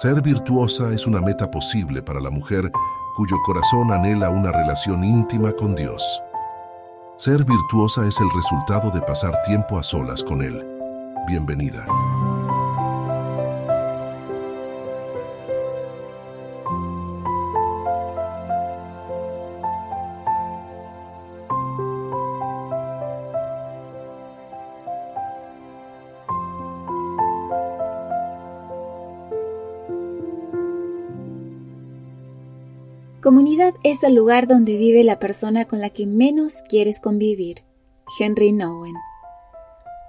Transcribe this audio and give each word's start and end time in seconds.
Ser 0.00 0.22
virtuosa 0.22 0.94
es 0.94 1.06
una 1.06 1.20
meta 1.20 1.50
posible 1.50 2.02
para 2.02 2.20
la 2.20 2.30
mujer 2.30 2.72
cuyo 3.14 3.36
corazón 3.44 3.92
anhela 3.92 4.30
una 4.30 4.50
relación 4.50 5.04
íntima 5.04 5.52
con 5.52 5.74
Dios. 5.74 6.22
Ser 7.18 7.44
virtuosa 7.44 8.06
es 8.08 8.18
el 8.18 8.30
resultado 8.34 8.90
de 8.90 9.02
pasar 9.02 9.42
tiempo 9.42 9.78
a 9.78 9.82
solas 9.82 10.24
con 10.24 10.40
Él. 10.40 10.66
Bienvenida. 11.28 11.86
Comunidad 33.22 33.74
es 33.84 34.02
el 34.02 34.14
lugar 34.14 34.48
donde 34.48 34.78
vive 34.78 35.04
la 35.04 35.18
persona 35.18 35.66
con 35.66 35.78
la 35.78 35.90
que 35.90 36.06
menos 36.06 36.62
quieres 36.66 37.00
convivir. 37.00 37.64
Henry 38.18 38.50
Nowen. 38.50 38.94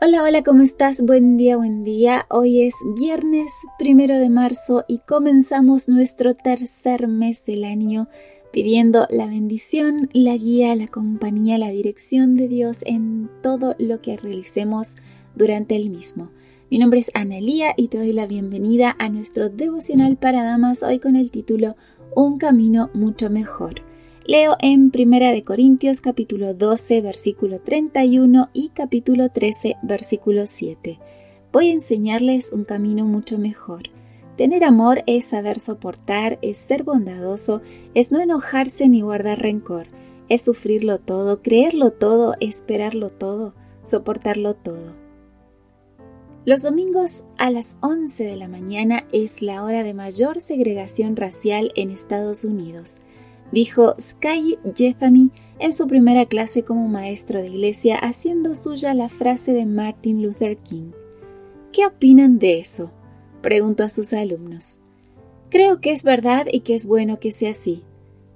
Hola, 0.00 0.22
hola, 0.22 0.44
¿cómo 0.44 0.62
estás? 0.62 1.04
Buen 1.04 1.36
día, 1.36 1.56
buen 1.56 1.82
día. 1.82 2.26
Hoy 2.30 2.62
es 2.62 2.74
viernes 2.94 3.50
primero 3.80 4.16
de 4.16 4.28
marzo 4.28 4.84
y 4.86 4.98
comenzamos 4.98 5.88
nuestro 5.88 6.36
tercer 6.36 7.08
mes 7.08 7.44
del 7.46 7.64
año 7.64 8.06
pidiendo 8.52 9.08
la 9.10 9.26
bendición, 9.26 10.08
la 10.12 10.36
guía, 10.36 10.76
la 10.76 10.86
compañía, 10.86 11.58
la 11.58 11.70
dirección 11.70 12.36
de 12.36 12.46
Dios 12.46 12.84
en 12.86 13.28
todo 13.42 13.74
lo 13.80 14.00
que 14.00 14.18
realicemos 14.18 14.94
durante 15.34 15.74
el 15.74 15.90
mismo. 15.90 16.30
Mi 16.70 16.78
nombre 16.78 17.00
es 17.00 17.10
Analía 17.14 17.74
y 17.76 17.88
te 17.88 17.98
doy 17.98 18.12
la 18.12 18.28
bienvenida 18.28 18.94
a 19.00 19.08
nuestro 19.08 19.48
devocional 19.48 20.16
para 20.16 20.44
damas 20.44 20.84
hoy 20.84 21.00
con 21.00 21.16
el 21.16 21.32
título 21.32 21.74
un 22.14 22.38
camino 22.38 22.90
mucho 22.94 23.30
mejor. 23.30 23.82
Leo 24.24 24.56
en 24.60 24.90
Primera 24.90 25.32
de 25.32 25.42
Corintios 25.42 26.00
capítulo 26.00 26.54
12 26.54 27.00
versículo 27.02 27.60
31 27.60 28.50
y 28.52 28.70
capítulo 28.70 29.28
13 29.28 29.76
versículo 29.82 30.46
7. 30.46 30.98
Voy 31.52 31.68
a 31.68 31.72
enseñarles 31.72 32.52
un 32.52 32.64
camino 32.64 33.04
mucho 33.04 33.38
mejor. 33.38 33.84
Tener 34.36 34.64
amor 34.64 35.02
es 35.06 35.24
saber 35.24 35.58
soportar, 35.58 36.38
es 36.42 36.56
ser 36.56 36.84
bondadoso, 36.84 37.62
es 37.94 38.12
no 38.12 38.20
enojarse 38.20 38.88
ni 38.88 39.02
guardar 39.02 39.40
rencor, 39.40 39.86
es 40.28 40.42
sufrirlo 40.42 40.98
todo, 40.98 41.42
creerlo 41.42 41.90
todo, 41.92 42.34
esperarlo 42.40 43.10
todo, 43.10 43.54
soportarlo 43.82 44.54
todo. 44.54 44.94
Los 46.46 46.62
domingos 46.62 47.24
a 47.36 47.50
las 47.50 47.76
11 47.82 48.24
de 48.24 48.36
la 48.36 48.48
mañana 48.48 49.04
es 49.12 49.42
la 49.42 49.62
hora 49.62 49.82
de 49.82 49.92
mayor 49.92 50.40
segregación 50.40 51.14
racial 51.14 51.70
en 51.76 51.90
Estados 51.90 52.44
Unidos, 52.44 53.00
dijo 53.52 53.94
Sky 54.00 54.58
Jethany 54.74 55.32
en 55.58 55.74
su 55.74 55.86
primera 55.86 56.24
clase 56.24 56.64
como 56.64 56.88
maestro 56.88 57.42
de 57.42 57.48
iglesia 57.48 57.96
haciendo 57.96 58.54
suya 58.54 58.94
la 58.94 59.10
frase 59.10 59.52
de 59.52 59.66
Martin 59.66 60.22
Luther 60.22 60.56
King. 60.56 60.92
¿Qué 61.72 61.84
opinan 61.84 62.38
de 62.38 62.58
eso? 62.58 62.90
preguntó 63.42 63.84
a 63.84 63.90
sus 63.90 64.14
alumnos. 64.14 64.78
Creo 65.50 65.82
que 65.82 65.90
es 65.90 66.04
verdad 66.04 66.46
y 66.50 66.60
que 66.60 66.74
es 66.74 66.86
bueno 66.86 67.18
que 67.18 67.32
sea 67.32 67.50
así, 67.50 67.84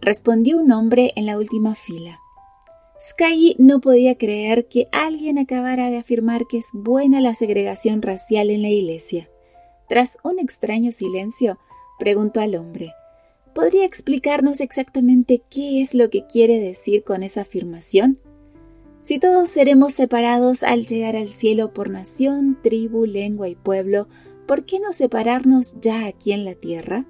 respondió 0.00 0.58
un 0.58 0.72
hombre 0.72 1.12
en 1.14 1.26
la 1.26 1.38
última 1.38 1.76
fila. 1.76 2.18
Sky 3.04 3.56
no 3.58 3.80
podía 3.80 4.16
creer 4.16 4.68
que 4.68 4.86
alguien 4.92 5.36
acabara 5.36 5.90
de 5.90 5.98
afirmar 5.98 6.46
que 6.46 6.58
es 6.58 6.68
buena 6.72 7.20
la 7.20 7.34
segregación 7.34 8.00
racial 8.00 8.48
en 8.48 8.62
la 8.62 8.68
iglesia. 8.68 9.28
Tras 9.88 10.18
un 10.22 10.38
extraño 10.38 10.92
silencio, 10.92 11.58
preguntó 11.98 12.40
al 12.40 12.54
hombre, 12.54 12.92
¿podría 13.56 13.84
explicarnos 13.84 14.60
exactamente 14.60 15.42
qué 15.50 15.80
es 15.80 15.94
lo 15.94 16.10
que 16.10 16.26
quiere 16.26 16.60
decir 16.60 17.02
con 17.02 17.24
esa 17.24 17.40
afirmación? 17.40 18.20
Si 19.00 19.18
todos 19.18 19.48
seremos 19.48 19.94
separados 19.94 20.62
al 20.62 20.86
llegar 20.86 21.16
al 21.16 21.28
cielo 21.28 21.72
por 21.72 21.90
nación, 21.90 22.56
tribu, 22.62 23.04
lengua 23.04 23.48
y 23.48 23.56
pueblo, 23.56 24.06
¿por 24.46 24.64
qué 24.64 24.78
no 24.78 24.92
separarnos 24.92 25.74
ya 25.80 26.06
aquí 26.06 26.30
en 26.30 26.44
la 26.44 26.54
tierra? 26.54 27.04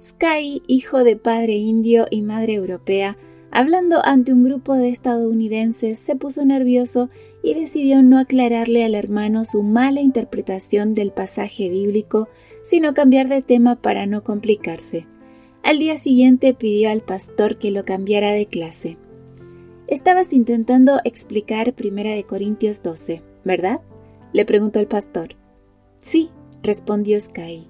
Sky, 0.00 0.62
hijo 0.68 1.02
de 1.02 1.16
padre 1.16 1.54
indio 1.54 2.06
y 2.12 2.22
madre 2.22 2.54
europea, 2.54 3.18
Hablando 3.50 4.04
ante 4.04 4.32
un 4.32 4.44
grupo 4.44 4.74
de 4.74 4.90
estadounidenses, 4.90 5.98
se 5.98 6.16
puso 6.16 6.44
nervioso 6.44 7.08
y 7.42 7.54
decidió 7.54 8.02
no 8.02 8.18
aclararle 8.18 8.84
al 8.84 8.94
hermano 8.94 9.44
su 9.44 9.62
mala 9.62 10.00
interpretación 10.00 10.94
del 10.94 11.12
pasaje 11.12 11.70
bíblico, 11.70 12.28
sino 12.62 12.92
cambiar 12.92 13.28
de 13.28 13.42
tema 13.42 13.76
para 13.76 14.06
no 14.06 14.22
complicarse. 14.22 15.06
Al 15.62 15.78
día 15.78 15.96
siguiente 15.96 16.54
pidió 16.54 16.90
al 16.90 17.00
pastor 17.00 17.58
que 17.58 17.70
lo 17.70 17.84
cambiara 17.84 18.32
de 18.32 18.46
clase. 18.46 18.98
Estabas 19.86 20.32
intentando 20.34 20.98
explicar 21.04 21.74
Primera 21.74 22.10
de 22.10 22.24
Corintios 22.24 22.82
12, 22.82 23.22
¿verdad? 23.44 23.80
le 24.32 24.44
preguntó 24.44 24.78
el 24.78 24.86
pastor. 24.86 25.36
Sí, 25.98 26.30
respondió 26.62 27.18
Sky. 27.18 27.66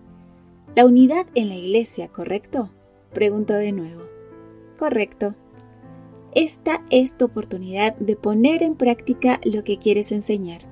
La 0.74 0.84
unidad 0.84 1.26
en 1.34 1.48
la 1.48 1.54
iglesia, 1.54 2.08
¿correcto? 2.08 2.70
preguntó 3.12 3.54
de 3.54 3.72
nuevo. 3.72 4.02
Correcto, 4.78 5.34
esta 6.34 6.84
es 6.90 7.16
tu 7.16 7.26
oportunidad 7.26 7.96
de 7.96 8.16
poner 8.16 8.62
en 8.62 8.74
práctica 8.74 9.40
lo 9.44 9.64
que 9.64 9.78
quieres 9.78 10.12
enseñar. 10.12 10.62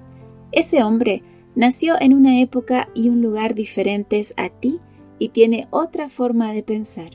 Ese 0.53 0.83
hombre 0.83 1.22
nació 1.55 1.94
en 2.00 2.15
una 2.15 2.41
época 2.41 2.89
y 2.94 3.09
un 3.09 3.22
lugar 3.22 3.55
diferentes 3.55 4.34
a 4.37 4.49
ti 4.49 4.78
y 5.19 5.31
tiene 5.31 5.67
otra 5.71 6.09
forma 6.09 6.53
de 6.53 6.62
pensar. 6.62 7.11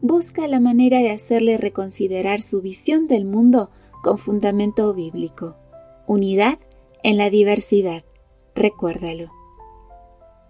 Busca 0.00 0.46
la 0.46 0.60
manera 0.60 0.98
de 0.98 1.10
hacerle 1.10 1.56
reconsiderar 1.56 2.40
su 2.40 2.62
visión 2.62 3.08
del 3.08 3.24
mundo 3.24 3.70
con 4.02 4.18
fundamento 4.18 4.94
bíblico. 4.94 5.56
Unidad 6.06 6.58
en 7.02 7.16
la 7.16 7.30
diversidad. 7.30 8.04
Recuérdalo. 8.54 9.32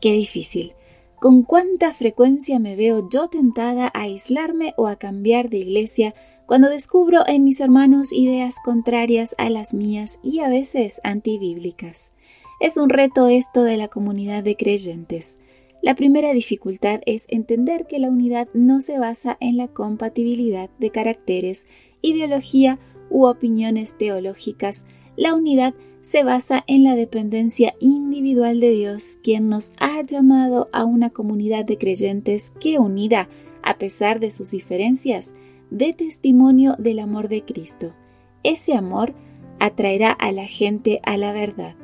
Qué 0.00 0.12
difícil. 0.12 0.74
¿Con 1.20 1.42
cuánta 1.42 1.92
frecuencia 1.92 2.58
me 2.58 2.76
veo 2.76 3.08
yo 3.10 3.28
tentada 3.28 3.86
a 3.86 4.02
aislarme 4.02 4.74
o 4.76 4.86
a 4.86 4.96
cambiar 4.96 5.48
de 5.48 5.58
iglesia 5.58 6.14
cuando 6.48 6.70
descubro 6.70 7.24
en 7.26 7.44
mis 7.44 7.60
hermanos 7.60 8.10
ideas 8.10 8.56
contrarias 8.64 9.34
a 9.36 9.50
las 9.50 9.74
mías 9.74 10.18
y 10.22 10.40
a 10.40 10.48
veces 10.48 10.98
antibíblicas. 11.04 12.14
Es 12.58 12.78
un 12.78 12.88
reto 12.88 13.26
esto 13.26 13.64
de 13.64 13.76
la 13.76 13.88
comunidad 13.88 14.42
de 14.42 14.56
creyentes. 14.56 15.36
La 15.82 15.94
primera 15.94 16.32
dificultad 16.32 17.02
es 17.04 17.26
entender 17.28 17.86
que 17.86 17.98
la 17.98 18.08
unidad 18.08 18.48
no 18.54 18.80
se 18.80 18.98
basa 18.98 19.36
en 19.40 19.58
la 19.58 19.68
compatibilidad 19.68 20.70
de 20.78 20.88
caracteres, 20.88 21.66
ideología 22.00 22.78
u 23.10 23.26
opiniones 23.26 23.98
teológicas. 23.98 24.86
La 25.16 25.34
unidad 25.34 25.74
se 26.00 26.24
basa 26.24 26.64
en 26.66 26.82
la 26.82 26.96
dependencia 26.96 27.74
individual 27.78 28.58
de 28.58 28.70
Dios, 28.70 29.18
quien 29.22 29.50
nos 29.50 29.72
ha 29.80 30.00
llamado 30.00 30.70
a 30.72 30.86
una 30.86 31.10
comunidad 31.10 31.66
de 31.66 31.76
creyentes 31.76 32.54
que 32.58 32.78
unida, 32.78 33.28
a 33.62 33.76
pesar 33.76 34.18
de 34.18 34.30
sus 34.30 34.52
diferencias, 34.52 35.34
de 35.70 35.92
testimonio 35.92 36.74
del 36.78 36.98
amor 36.98 37.28
de 37.28 37.44
Cristo. 37.44 37.94
Ese 38.42 38.74
amor 38.74 39.14
atraerá 39.60 40.12
a 40.12 40.32
la 40.32 40.46
gente 40.46 41.00
a 41.04 41.16
la 41.16 41.32
verdad. 41.32 41.76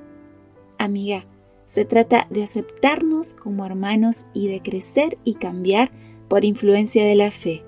Amiga, 0.79 1.27
se 1.67 1.85
trata 1.85 2.27
de 2.31 2.43
aceptarnos 2.43 3.35
como 3.35 3.65
hermanos 3.65 4.27
y 4.35 4.49
de 4.49 4.61
crecer 4.61 5.19
y 5.25 5.35
cambiar 5.35 5.91
por 6.29 6.45
influencia 6.45 7.05
de 7.05 7.15
la 7.15 7.31
fe. 7.31 7.65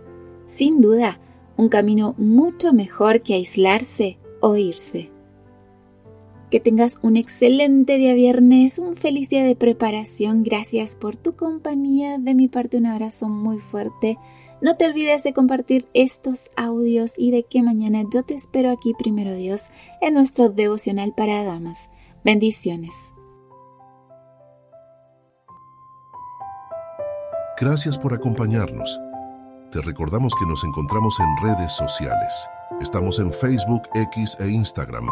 Sin 0.46 0.80
duda, 0.80 1.20
un 1.56 1.68
camino 1.68 2.14
mucho 2.18 2.72
mejor 2.72 3.22
que 3.22 3.34
aislarse 3.34 4.18
o 4.40 4.56
irse. 4.56 5.10
Que 6.50 6.60
tengas 6.60 7.00
un 7.02 7.16
excelente 7.16 7.96
día 7.96 8.14
viernes, 8.14 8.78
un 8.78 8.94
feliz 8.94 9.30
día 9.30 9.42
de 9.42 9.56
preparación. 9.56 10.44
Gracias 10.44 10.94
por 10.94 11.16
tu 11.16 11.34
compañía. 11.34 12.18
De 12.18 12.34
mi 12.34 12.46
parte, 12.46 12.76
un 12.76 12.86
abrazo 12.86 13.28
muy 13.28 13.58
fuerte. 13.58 14.16
No 14.60 14.76
te 14.76 14.86
olvides 14.86 15.22
de 15.22 15.32
compartir 15.34 15.86
estos 15.92 16.48
audios 16.56 17.14
y 17.18 17.30
de 17.30 17.44
que 17.44 17.62
mañana 17.62 18.02
yo 18.12 18.22
te 18.22 18.34
espero 18.34 18.70
aquí, 18.70 18.94
primero 18.98 19.34
Dios, 19.34 19.68
en 20.00 20.14
nuestro 20.14 20.48
devocional 20.48 21.12
para 21.14 21.44
damas. 21.44 21.90
Bendiciones. 22.24 23.12
Gracias 27.60 27.98
por 27.98 28.14
acompañarnos. 28.14 28.98
Te 29.72 29.82
recordamos 29.82 30.32
que 30.38 30.46
nos 30.46 30.64
encontramos 30.64 31.18
en 31.20 31.36
redes 31.46 31.72
sociales. 31.72 32.32
Estamos 32.80 33.18
en 33.18 33.30
Facebook, 33.32 33.82
X 33.94 34.36
e 34.40 34.48
Instagram 34.48 35.06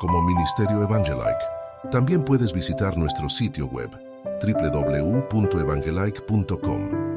como 0.00 0.20
Ministerio 0.22 0.82
Evangelike. 0.82 1.44
También 1.90 2.24
puedes 2.24 2.52
visitar 2.52 2.96
nuestro 2.96 3.28
sitio 3.28 3.66
web 3.66 3.90
www.evangelike.com 4.42 7.09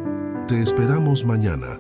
te 0.48 0.62
esperamos 0.62 1.24
mañana 1.24 1.78